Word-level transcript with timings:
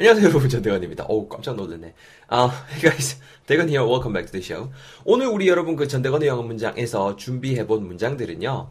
안녕하세요 0.00 0.28
여러분 0.28 0.48
전 0.48 0.62
대건입니다. 0.62 1.06
어우 1.08 1.26
깜짝 1.26 1.56
놀랐네. 1.56 1.92
아, 2.28 2.48
hey 2.70 2.80
guys, 2.82 3.18
대건 3.46 3.68
here. 3.68 3.84
Welcome 3.84 4.12
back 4.12 4.30
to 4.30 4.40
the 4.40 4.44
show. 4.44 4.70
오늘 5.04 5.26
우리 5.26 5.48
여러분 5.48 5.74
그 5.74 5.88
전대건의 5.88 6.28
영어 6.28 6.42
문장에서 6.42 7.16
준비해본 7.16 7.84
문장들은요. 7.84 8.70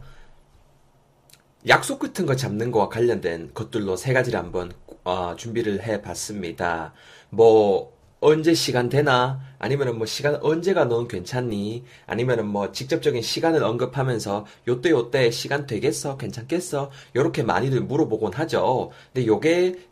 약속 1.68 1.98
같은 1.98 2.24
거 2.24 2.34
잡는 2.34 2.70
거와 2.70 2.88
관련된 2.88 3.50
것들로 3.52 3.96
세 3.96 4.14
가지를 4.14 4.38
한번 4.38 4.72
어, 5.04 5.36
준비를 5.36 5.82
해봤습니다. 5.82 6.94
뭐 7.28 7.92
언제 8.20 8.54
시간 8.54 8.88
되나? 8.88 9.38
아니면은 9.58 9.98
뭐 9.98 10.06
시간 10.06 10.36
언제가 10.36 10.86
넌 10.86 11.08
괜찮니? 11.08 11.84
아니면은 12.06 12.46
뭐 12.46 12.72
직접적인 12.72 13.20
시간을 13.20 13.62
언급하면서 13.62 14.46
요때 14.66 14.88
요때 14.88 15.30
시간 15.30 15.66
되겠어? 15.66 16.16
괜찮겠어? 16.16 16.90
요렇게 17.14 17.42
많이들 17.42 17.82
물어보곤 17.82 18.32
하죠. 18.32 18.92
근데 19.12 19.26
요게 19.26 19.88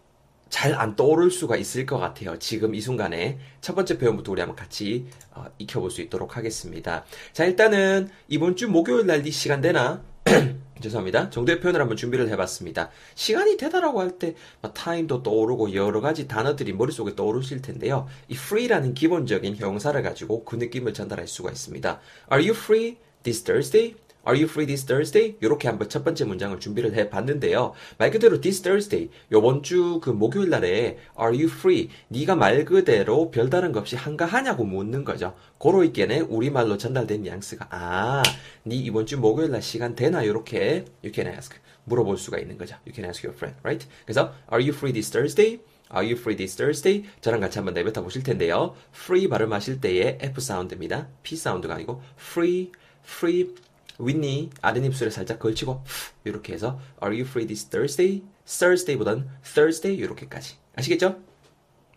잘 0.49 0.75
안 0.75 0.95
떠오를 0.97 1.31
수가 1.31 1.57
있을 1.57 1.87
것 1.87 1.99
같아요. 1.99 2.39
지금 2.39 2.75
이 2.75 2.81
순간에 2.81 3.39
첫 3.61 3.75
번째 3.75 3.99
표현부터 3.99 4.33
우리 4.33 4.41
한번 4.41 4.57
같이 4.57 5.07
어, 5.33 5.47
익혀볼 5.59 5.91
수 5.91 6.03
있도록 6.03 6.37
하겠습니다. 6.37 7.05
자 7.33 7.45
일단은 7.45 8.09
이번 8.29 8.57
주 8.57 8.69
목요일 8.69 9.07
날네 9.07 9.31
시간 9.31 9.61
되나? 9.61 10.03
죄송합니다. 10.81 11.31
정도의 11.31 11.61
표현을 11.61 11.81
한번 11.81 11.97
준비를 11.97 12.29
해봤습니다. 12.29 12.91
시간이 13.15 13.57
되다라고 13.57 14.01
할때 14.01 14.35
뭐 14.61 14.73
time도 14.73 15.23
떠오르고 15.23 15.75
여러 15.75 16.01
가지 16.01 16.29
단어들이 16.29 16.73
머릿속에 16.75 17.17
떠오르실 17.17 17.63
텐데요. 17.63 18.07
이 18.29 18.35
free라는 18.35 18.95
기본적인 18.95 19.57
형사를 19.57 20.01
가지고 20.03 20.45
그 20.45 20.57
느낌을 20.57 20.93
전달할 20.93 21.27
수가 21.27 21.51
있습니다. 21.51 22.01
Are 22.33 22.47
you 22.47 22.57
free 22.57 22.99
this 23.23 23.43
Thursday? 23.43 23.95
Are 24.27 24.37
you 24.37 24.49
free 24.49 24.67
this 24.67 24.85
Thursday? 24.85 25.37
이렇게 25.41 25.69
한번 25.69 25.89
첫 25.89 26.05
번째 26.05 26.25
문장을 26.25 26.59
준비를 26.59 26.95
해 26.95 27.09
봤는데요. 27.09 27.73
말 27.99 28.11
그대로 28.11 28.41
this 28.41 28.61
Thursday, 28.63 29.11
요번 29.31 29.63
주 29.63 30.01
그 30.01 30.11
목요일 30.11 30.51
날에 30.51 30.99
Are 31.19 31.33
you 31.37 31.47
free? 31.47 31.89
네가 32.09 32.35
말 32.37 32.65
그대로 32.65 33.31
별다른 33.31 33.73
것 33.73 33.81
없이 33.81 33.95
한가하냐고 33.97 34.65
묻는 34.65 35.05
거죠. 35.05 35.35
고로 35.59 35.85
있게는 35.85 36.23
우리말로 36.23 36.77
전달된 36.77 37.23
뉘앙스가 37.23 37.69
아, 37.71 38.23
네 38.65 38.75
이번 38.75 39.07
주 39.07 39.19
목요일 39.19 39.51
날 39.53 39.63
시간 39.63 39.95
되나? 39.95 40.23
이렇게 40.23 40.85
you 41.05 41.13
can 41.15 41.33
ask 41.33 41.57
물어볼 41.85 42.19
수가 42.19 42.39
있는 42.39 42.59
거죠. 42.59 42.75
You 42.85 42.93
can 42.93 43.05
ask 43.09 43.25
your 43.25 43.37
friend, 43.37 43.57
right? 43.63 43.87
그래서 44.05 44.33
Are 44.53 44.61
you 44.63 44.75
free 44.75 44.93
this 44.93 45.11
Thursday? 45.11 45.61
Are 45.95 46.05
you 46.05 46.19
free 46.19 46.37
this 46.37 46.57
Thursday? 46.57 47.05
저랑 47.21 47.39
같이 47.41 47.59
한번 47.59 47.75
내뱉어 47.75 48.03
보실 48.03 48.25
텐데요. 48.25 48.75
free 48.93 49.29
발음하실 49.29 49.81
때의 49.81 50.19
F 50.21 50.41
사운드입니다. 50.41 51.07
P 51.23 51.37
사운드가 51.37 51.75
아니고 51.75 52.03
free, 52.19 52.73
free 53.05 53.55
윗니 53.99 54.51
아랫입술에 54.61 55.11
살짝 55.11 55.39
걸치고 55.39 55.83
이렇게 56.25 56.53
해서 56.53 56.79
Are 57.03 57.17
you 57.19 57.27
free 57.29 57.47
this 57.47 57.67
Thursday? 57.67 58.23
Thursday보다는 58.45 59.29
Thursday 59.43 59.97
이렇게까지 59.99 60.57
아시겠죠? 60.77 61.21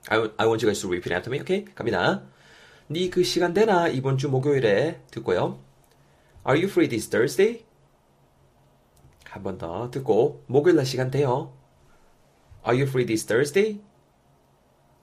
I, 0.08 0.20
I 0.38 0.48
want 0.48 0.66
you 0.66 0.72
guys 0.72 0.82
to 0.82 0.90
repeat 0.90 1.14
after 1.14 1.30
me. 1.32 1.42
오케이? 1.42 1.60
okay? 1.60 1.76
갑니다. 1.76 2.24
네그 2.88 3.24
시간 3.24 3.54
되나 3.54 3.88
이번 3.88 4.18
주 4.18 4.30
목요일에 4.30 5.02
듣고요. 5.12 5.60
Are 6.48 6.60
you 6.60 6.68
free 6.70 6.88
this 6.88 7.10
Thursday? 7.10 7.66
한 9.30 9.44
번 9.44 9.58
더 9.60 9.92
듣고 9.92 10.44
목요일 10.48 10.76
날 10.78 10.86
시간 10.86 11.12
돼요. 11.12 11.54
Are 12.66 12.76
you 12.80 12.88
free 12.88 13.06
this 13.06 13.26
Thursday? 13.26 13.80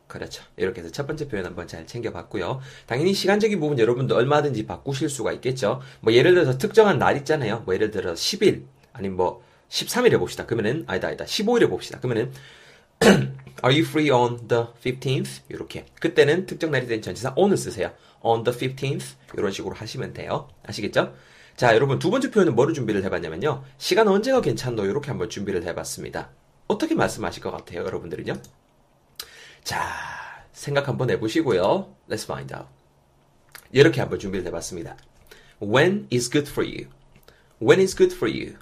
그렇죠. 0.07 0.45
이렇게 0.57 0.81
해서 0.81 0.91
첫 0.91 1.07
번째 1.07 1.29
표현 1.29 1.47
한번 1.47 1.67
잘 1.67 1.87
챙겨봤고요. 1.87 2.61
당연히 2.87 3.13
시간적인 3.13 3.59
부분 3.59 3.79
여러분도 3.79 4.15
얼마든지 4.15 4.67
바꾸실 4.67 5.09
수가 5.09 5.33
있겠죠. 5.33 5.81
뭐 6.01 6.13
예를 6.13 6.35
들어서 6.35 6.59
특정한 6.59 6.99
날 6.99 7.17
있잖아요. 7.19 7.63
뭐 7.65 7.75
예를 7.75 7.91
들어 7.91 8.15
10일 8.15 8.65
아니면 8.93 9.17
뭐 9.17 9.43
13일 9.69 10.13
해봅시다. 10.13 10.47
그러면은 10.47 10.85
아니다 10.87 11.09
아니다 11.09 11.25
15일 11.25 11.63
해봅시다. 11.63 11.99
그러면은 11.99 12.33
Are 13.65 13.75
you 13.75 13.83
free 13.83 14.11
on 14.11 14.47
the 14.49 14.65
15th? 14.83 15.43
이렇게 15.49 15.87
그때는 16.01 16.47
특정 16.47 16.71
날이 16.71 16.87
된 16.87 17.03
전치사 17.03 17.35
on을 17.37 17.57
쓰세요. 17.57 17.93
On 18.21 18.45
the 18.45 18.57
15th 18.57 19.17
이런 19.37 19.51
식으로 19.51 19.75
하시면 19.75 20.13
돼요. 20.13 20.49
아시겠죠? 20.65 21.15
자 21.57 21.75
여러분 21.75 21.99
두 21.99 22.11
번째 22.11 22.31
표현은 22.31 22.55
뭐를 22.55 22.75
준비를 22.75 23.03
해봤냐면요. 23.05 23.65
시간 23.79 24.07
언제가 24.07 24.41
괜찮노? 24.41 24.85
이렇게 24.85 25.09
한번 25.09 25.29
준비를 25.29 25.65
해봤습니다. 25.65 26.31
어떻게 26.69 26.95
말씀하실 26.95 27.43
것 27.43 27.51
같아요 27.51 27.85
여러분들은요? 27.85 28.35
자, 29.67 29.83
생각 30.53 30.87
한번 30.87 31.11
해보시고요. 31.11 31.93
Let's 32.09 32.23
find 32.23 32.55
out. 32.55 32.69
이렇게 33.73 34.01
한번 34.01 34.21
준비를 34.21 34.47
해봤습니다. 34.47 34.97
When 35.61 36.07
is 36.13 36.31
good 36.31 36.49
for 36.49 36.65
you? 36.65 36.87
When 37.61 37.81
is 37.81 37.97
good 37.97 38.15
for 38.15 38.33
you? 38.33 38.55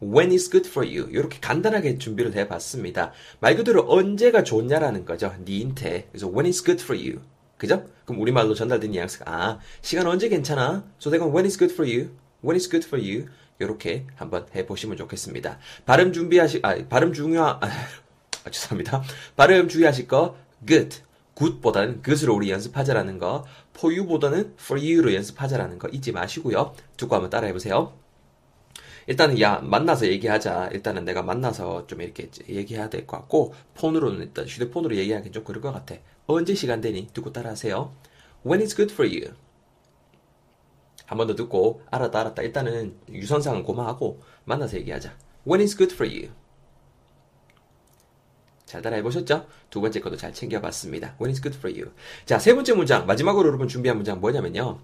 When 0.00 0.30
is 0.30 0.48
good 0.48 0.70
for 0.70 0.88
you? 0.88 1.10
이렇게 1.10 1.40
간단하게 1.40 1.98
준비를 1.98 2.36
해봤습니다. 2.36 3.10
말 3.40 3.56
그대로 3.56 3.84
언제가 3.88 4.44
좋냐라는 4.44 5.04
거죠. 5.04 5.34
니한테. 5.44 6.06
그래서 6.12 6.28
when 6.28 6.46
is 6.46 6.62
good 6.62 6.80
for 6.80 6.96
you? 6.96 7.20
그죠? 7.58 7.84
그럼 8.04 8.20
우리말로 8.20 8.54
전달된 8.54 8.92
뉘앙스가 8.92 9.24
아 9.26 9.58
시간 9.82 10.06
언제 10.06 10.28
괜찮아? 10.28 10.84
So 11.00 11.10
they 11.10 11.18
when 11.18 11.46
is 11.46 11.58
good 11.58 11.74
for 11.74 11.84
you? 11.84 12.10
When 12.44 12.54
is 12.54 12.70
good 12.70 12.86
for 12.86 13.04
you? 13.04 13.26
이렇게 13.58 14.06
한번 14.14 14.46
해보시면 14.54 14.98
좋겠습니다. 14.98 15.58
발음 15.84 16.12
준비하시 16.12 16.60
아 16.62 16.76
발음 16.88 17.12
중요한 17.12 17.58
아, 18.44 18.50
죄송합니다. 18.50 19.02
발음 19.36 19.68
주의하실 19.68 20.06
거 20.06 20.36
good. 20.66 20.98
good보다는 21.36 22.02
good으로 22.04 22.34
우리 22.34 22.50
연습하자라는 22.50 23.18
거, 23.18 23.44
for 23.76 23.92
you보다는 23.96 24.54
for 24.60 24.80
you로 24.80 25.12
연습하자라는 25.14 25.78
거 25.80 25.88
잊지 25.88 26.12
마시고요. 26.12 26.74
두고 26.96 27.14
한번 27.16 27.30
따라해 27.30 27.52
보세요. 27.52 27.92
일단은 29.06 29.40
야 29.40 29.58
만나서 29.60 30.06
얘기하자. 30.06 30.70
일단은 30.72 31.04
내가 31.04 31.22
만나서 31.22 31.86
좀 31.86 32.00
이렇게 32.00 32.30
얘기해야 32.48 32.88
될 32.88 33.06
것 33.06 33.18
같고 33.18 33.52
폰으로는 33.74 34.20
일단 34.20 34.46
휴대폰으로 34.46 34.96
얘기하기 34.96 35.30
좀 35.32 35.44
그럴 35.44 35.60
것 35.60 35.72
같아. 35.72 35.96
언제 36.26 36.54
시간 36.54 36.80
되니? 36.80 37.08
듣고 37.12 37.32
따라하세요. 37.32 37.92
When 38.46 38.62
is 38.62 38.74
good 38.76 38.92
for 38.94 39.10
you? 39.10 39.34
한 41.06 41.18
번 41.18 41.26
더 41.26 41.34
듣고 41.34 41.82
알았다 41.90 42.18
알았다. 42.20 42.42
일단은 42.42 42.96
유선상은 43.10 43.62
고마하고 43.64 44.22
만나서 44.44 44.76
얘기하자. 44.78 45.12
When 45.46 45.60
is 45.60 45.76
good 45.76 45.92
for 45.94 46.10
you? 46.10 46.30
잘 48.74 48.82
따라해보셨죠? 48.82 49.46
두 49.70 49.80
번째 49.80 50.00
것도 50.00 50.16
잘 50.16 50.34
챙겨봤습니다. 50.34 51.14
When 51.20 51.30
is 51.30 51.40
good 51.40 51.56
for 51.56 51.72
you? 51.72 51.92
자, 52.26 52.40
세 52.40 52.54
번째 52.54 52.74
문장, 52.74 53.06
마지막으로 53.06 53.46
여러분 53.46 53.68
준비한 53.68 53.96
문장 53.96 54.20
뭐냐면요. 54.20 54.80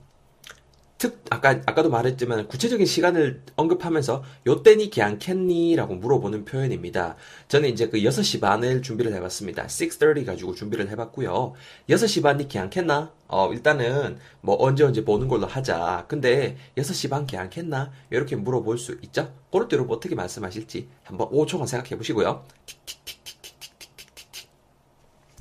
특, 0.96 1.24
아까, 1.30 1.48
아까도 1.64 1.88
말했지만 1.88 2.46
구체적인 2.46 2.86
시간을 2.86 3.42
언급하면서 3.56 4.22
요때니 4.46 4.90
괜찮니? 4.90 5.74
라고 5.74 5.94
물어보는 5.94 6.44
표현입니다. 6.44 7.16
저는 7.48 7.70
이제 7.70 7.88
그 7.88 7.98
6시 7.98 8.40
반을 8.40 8.82
준비를 8.82 9.12
해봤습니다. 9.14 9.66
6.30 9.66 10.26
가지고 10.26 10.54
준비를 10.54 10.90
해봤고요. 10.90 11.54
6시 11.88 12.22
반이 12.22 12.48
괜찮나? 12.48 13.12
어, 13.28 13.50
일단은 13.50 14.18
뭐 14.42 14.56
언제 14.60 14.84
언제 14.84 15.02
보는 15.04 15.26
걸로 15.26 15.46
하자. 15.46 16.04
근데 16.06 16.58
6시 16.76 17.08
반 17.08 17.26
괜찮나? 17.26 17.90
이렇게 18.10 18.36
물어볼 18.36 18.76
수 18.76 18.98
있죠? 19.04 19.32
그럴 19.50 19.68
때 19.68 19.76
여러분 19.76 19.96
어떻게 19.96 20.14
말씀하실지 20.14 20.86
한번 21.02 21.30
5초간 21.30 21.66
생각해 21.66 21.96
보시고요. 21.96 22.44
틱틱틱. 22.66 22.99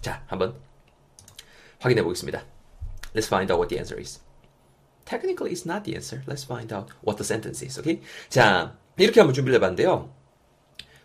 자, 0.02 0.24
한번 0.28 0.56
확인해 1.80 2.02
보겠습니다. 2.04 2.44
Let's 3.14 3.28
find 3.28 3.52
out 3.52 3.60
what 3.60 3.70
the 3.70 3.80
answer 3.80 4.00
is. 4.00 4.22
Technically, 5.06 5.52
it's 5.52 5.66
not 5.66 5.84
the 5.84 5.96
answer. 5.96 6.24
Let's 6.28 6.46
find 6.46 6.74
out 6.74 6.94
what 7.06 7.18
the 7.18 7.26
sentence 7.26 7.66
is. 7.66 7.80
Okay? 7.80 8.02
자, 8.30 8.78
이렇게 8.98 9.20
한번 9.20 9.34
준비를 9.34 9.56
해봤는데요. 9.56 10.14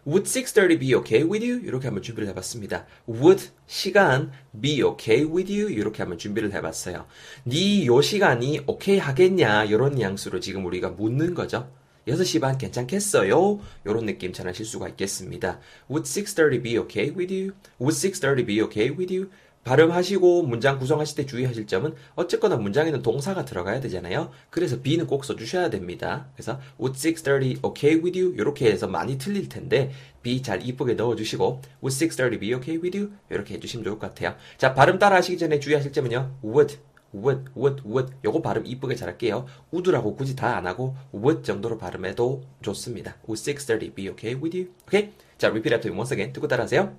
Would 0.07 0.29
6.30 0.29 0.81
be 0.81 0.95
okay 0.97 1.25
with 1.25 1.43
you? 1.43 1.61
이렇게 1.65 1.87
한번 1.87 2.03
준비를 2.03 2.29
해봤습니다. 2.29 2.85
Would 3.09 3.49
시간 3.67 4.33
be 4.61 4.83
okay 4.83 5.25
with 5.25 5.51
you? 5.51 5.71
이렇게 5.71 6.03
한번 6.03 6.19
준비를 6.19 6.53
해봤어요. 6.53 7.07
네 7.45 7.87
요 7.87 8.03
시간이 8.03 8.65
오케이 8.67 8.99
하겠냐? 8.99 9.65
이런 9.65 9.95
뉘앙스로 9.95 10.41
지금 10.41 10.67
우리가 10.67 10.91
묻는 10.91 11.35
거죠. 11.35 11.71
6시 12.07 12.41
반 12.41 12.59
괜찮겠어요? 12.59 13.61
이런 13.85 14.07
느낌 14.07 14.33
전하실 14.33 14.67
수가 14.67 14.89
있겠습니다. 14.91 15.61
Would 15.91 16.09
6.30 16.09 16.63
be 16.63 16.79
okay 16.79 17.11
with 17.11 17.33
you? 17.33 17.53
Would 17.81 17.97
6.30 17.97 18.47
be 18.47 18.61
okay 18.63 18.91
with 18.91 19.15
you? 19.15 19.31
발음하시고 19.65 20.43
문장 20.43 20.79
구성하실 20.79 21.17
때 21.17 21.27
주의하실 21.27 21.67
점은 21.67 21.95
어쨌거나 22.15 22.57
문장에는 22.57 23.03
동사가 23.03 23.45
들어가야 23.45 23.81
되잖아요. 23.81 24.31
그래서 24.51 24.81
be는 24.81 25.07
꼭 25.07 25.25
써주셔야 25.25 25.71
됩니다. 25.71 26.29
그래서 26.35 26.61
would 26.79 26.99
6.30 26.99 27.65
okay 27.65 28.01
with 28.01 28.19
you? 28.19 28.35
이렇게 28.35 28.71
해서 28.71 28.87
많이 28.87 29.19
틀릴 29.19 29.49
텐데 29.49 29.91
be 30.23 30.43
잘 30.43 30.67
이쁘게 30.67 30.95
넣어주시고 30.95 31.63
would 31.83 32.07
6.30 32.07 32.41
be 32.41 32.55
okay 32.55 32.79
with 32.79 32.97
you? 32.97 33.13
이렇게 33.31 33.55
해주시면 33.55 33.85
좋을 33.85 33.99
것 33.99 34.09
같아요. 34.09 34.37
자 34.59 34.75
발음 34.75 34.99
따라 34.99 35.17
하시기 35.17 35.39
전에 35.39 35.59
주의하실 35.59 35.93
점은요. 35.93 36.37
would 36.45 36.77
would, 37.15 37.51
would, 37.57 37.83
would. 37.87 38.13
요거 38.25 38.43
발음 38.43 38.67
이쁘게 38.67 38.95
잘할게요. 38.97 39.47
would라고 39.73 40.17
굳이 40.17 40.35
다 40.37 40.57
안 40.57 40.67
하고 40.67 40.95
would 41.15 41.43
정도로 41.43 41.79
발음해도 41.79 42.43
좋습니다. 42.63 43.17
Would 43.29 43.55
6.30 43.55 43.95
be 43.95 44.09
okay 44.11 44.35
with 44.41 44.57
you? 44.57 44.73
오케이? 44.87 45.13
자, 45.39 45.49
repeat 45.49 45.73
after 45.75 45.91
me 45.93 45.99
once 45.99 46.15
again. 46.15 46.33
듣고 46.33 46.49
따라하세요. 46.49 46.97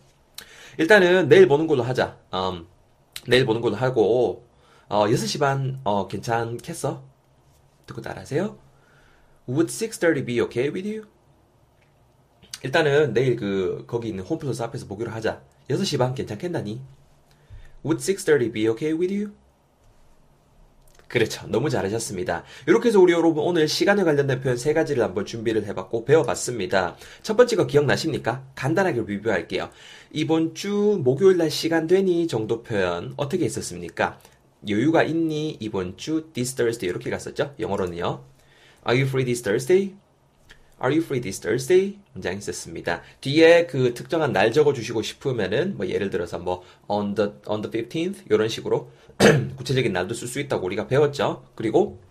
일단은 0.78 1.30
내일 1.30 1.48
보는 1.48 1.68
걸로 1.68 1.84
하자. 1.84 2.18
음, 2.34 2.68
내일 3.28 3.46
보는 3.46 3.62
걸로 3.62 3.76
하고 3.76 4.46
어, 4.88 5.06
6시 5.08 5.40
반 5.40 5.80
어, 5.84 6.08
괜찮겠어? 6.08 7.04
듣고 7.86 8.02
따라하세요. 8.02 8.58
Would 9.48 9.72
6.30 9.72 10.26
be 10.26 10.40
okay 10.42 10.70
with 10.74 10.88
you? 10.90 11.08
일단은 12.64 13.14
내일 13.14 13.36
그 13.36 13.84
거기 13.88 14.10
있는 14.10 14.24
홈플러스 14.24 14.62
앞에서 14.64 14.88
보기로 14.88 15.12
하자. 15.12 15.42
6시 15.70 16.00
반 16.00 16.14
괜찮겠나니? 16.16 16.82
Would 17.86 18.02
6:30 18.04 18.52
be 18.52 18.68
okay 18.70 18.94
with 18.94 19.14
you? 19.14 19.34
그렇죠. 21.07 21.46
너무 21.48 21.69
잘하셨습니다. 21.69 22.44
이렇게 22.68 22.90
해서 22.90 23.00
우리 23.00 23.13
여러분 23.13 23.44
오늘 23.44 23.68
시간에 23.68 24.04
관련된 24.04 24.42
표현 24.42 24.57
세 24.57 24.74
가지를 24.74 25.04
한번 25.04 25.25
준비를 25.25 25.66
해봤고 25.66 26.06
배워봤습니다. 26.06 26.98
첫 27.22 27.38
번째 27.38 27.56
거 27.56 27.68
기억나십니까? 27.68 28.44
간단하게 28.56 29.04
리뷰할게요. 29.06 29.69
이번 30.12 30.56
주 30.56 31.00
목요일 31.04 31.38
날 31.38 31.52
시간 31.52 31.88
되니 31.88 32.28
정도 32.28 32.63
표현 32.63 33.13
어떻게 33.18 33.46
했었습니까? 33.46 34.19
여유가 34.68 35.04
있니? 35.04 35.57
이번 35.60 35.98
주 35.98 36.30
this 36.34 36.56
Thursday 36.56 36.90
이렇게 36.90 37.10
갔었죠? 37.10 37.54
영어로는요. 37.60 38.24
Are 38.88 39.00
you 39.00 39.07
free 39.07 39.25
this 39.25 39.44
Thursday? 39.44 39.96
Are 40.81 40.94
you 40.94 41.01
free 41.01 41.22
this 41.22 41.39
Thursday? 41.39 42.00
문장이 42.13 42.38
있었습니다. 42.39 43.01
뒤에 43.22 43.66
그 43.66 43.94
특정한 43.94 44.33
날 44.33 44.51
적어주시고 44.51 45.01
싶으면은 45.01 45.77
뭐 45.77 45.88
예를 45.88 46.10
들어서 46.10 46.38
뭐 46.38 46.63
on 46.88 47.16
the 47.16 47.31
on 47.48 47.62
the 47.62 47.72
15th 47.72 48.24
이런 48.30 48.50
식으로 48.50 48.92
구체적인 49.56 49.94
날도 49.94 50.13
쓸 50.13 50.27
수 50.27 50.39
있다고 50.39 50.66
우리가 50.66 50.88
배웠죠. 50.88 51.45
그리고 51.56 52.01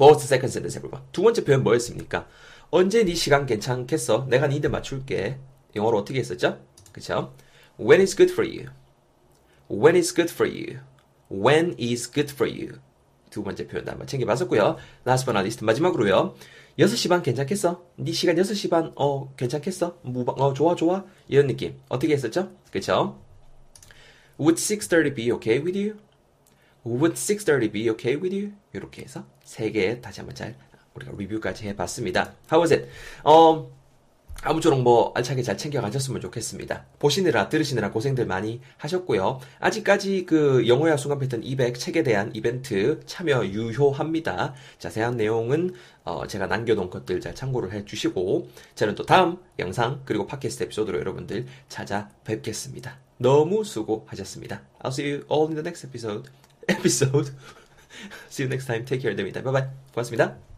what 0.00 0.14
was 0.14 0.18
the 0.18 0.26
second 0.26 0.46
sentence 0.46 0.78
everyone? 0.78 1.04
두 1.12 1.22
번째 1.22 1.44
표현 1.44 1.64
뭐였습니까? 1.64 2.28
언제 2.70 3.04
네 3.04 3.14
시간 3.14 3.46
괜찮겠어? 3.46 4.26
내가 4.28 4.46
니들 4.46 4.70
맞출게. 4.70 5.38
영어로 5.74 5.98
어떻게 5.98 6.20
했었죠? 6.20 6.60
그쵸? 6.92 7.34
When 7.80 8.00
is 8.00 8.16
good 8.16 8.32
for 8.32 8.48
you? 8.48 8.70
When 9.68 9.96
is 9.96 10.14
good 10.14 10.32
for 10.32 10.48
you? 10.48 10.80
When 11.28 11.74
is 11.80 12.10
good 12.12 12.32
for 12.32 12.48
you? 12.48 12.78
두 13.30 13.42
번째 13.42 13.66
표현도 13.66 13.90
한번 13.90 14.06
챙겨봤었고요. 14.06 14.76
Last 15.04 15.26
but 15.26 15.36
not 15.36 15.40
least 15.40 15.64
마지막으로요. 15.64 16.36
6시 16.78 17.08
반 17.08 17.22
괜찮겠어? 17.22 17.84
네 17.96 18.12
시간 18.12 18.36
6시 18.36 18.68
반, 18.70 18.92
어, 18.96 19.32
괜찮겠어? 19.36 19.98
무방, 20.02 20.34
어, 20.38 20.52
좋아, 20.54 20.74
좋아? 20.74 21.04
이런 21.28 21.46
느낌. 21.46 21.78
어떻게 21.88 22.12
했었죠? 22.14 22.50
그쵸? 22.72 23.20
Would 24.40 24.60
6.30 24.60 25.14
be 25.14 25.30
okay 25.32 25.60
with 25.62 25.78
you? 25.78 25.96
Would 26.84 27.14
6.30 27.14 27.72
be 27.72 27.88
okay 27.90 28.16
with 28.20 28.34
you? 28.36 28.52
이렇게 28.72 29.02
해서 29.02 29.24
세 29.44 29.70
개 29.70 30.00
다시 30.00 30.20
한번 30.20 30.34
잘 30.34 30.56
우리가 30.94 31.12
리뷰까지 31.16 31.66
해봤습니다. 31.68 32.34
How 32.50 32.60
was 32.60 32.72
it? 32.72 32.88
어, 33.22 33.70
아무쪼록 34.42 34.82
뭐 34.82 35.12
알차게 35.14 35.42
잘 35.42 35.56
챙겨가셨으면 35.56 36.20
좋겠습니다. 36.20 36.84
보시느라 36.98 37.48
들으시느라 37.48 37.90
고생들 37.90 38.26
많이 38.26 38.60
하셨고요. 38.76 39.40
아직까지 39.58 40.26
그 40.26 40.66
영어야 40.68 40.96
순간 40.96 41.18
패턴 41.18 41.42
200 41.42 41.78
책에 41.78 42.02
대한 42.02 42.30
이벤트 42.34 43.00
참여 43.06 43.46
유효합니다. 43.46 44.54
자세한 44.78 45.16
내용은 45.16 45.72
어 46.04 46.26
제가 46.26 46.46
남겨놓은 46.46 46.90
것들 46.90 47.20
잘 47.20 47.34
참고를 47.34 47.72
해주시고 47.72 48.48
저는 48.74 48.94
또 48.94 49.06
다음 49.06 49.38
영상 49.58 50.02
그리고 50.04 50.26
팟캐스트 50.26 50.64
에피소드로 50.64 50.98
여러분들 50.98 51.46
찾아뵙겠습니다. 51.68 52.98
너무 53.18 53.64
수고하셨습니다. 53.64 54.60
I'll 54.82 54.88
see 54.88 55.10
you 55.10 55.24
all 55.30 55.46
in 55.46 55.54
the 55.54 55.62
next 55.62 55.86
episode. 55.86 56.30
episode. 56.68 57.32
see 58.28 58.44
you 58.44 58.48
next 58.48 58.66
time. 58.66 58.84
Take 58.84 59.00
care 59.00 59.16
됩니다. 59.16 59.42
Bye 59.42 59.52
bye. 59.52 59.70
고맙습니다. 59.92 60.53